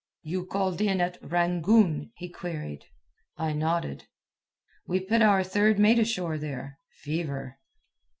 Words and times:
"You 0.23 0.47
called 0.47 0.81
in 0.81 0.99
at 0.99 1.19
Rangoon?" 1.21 2.11
he 2.15 2.27
queried. 2.27 2.85
I 3.37 3.53
nodded. 3.53 4.07
"We 4.87 4.99
put 4.99 5.21
our 5.21 5.43
third 5.43 5.77
mate 5.77 5.99
ashore 5.99 6.39
there. 6.39 6.79
Fever." 7.03 7.59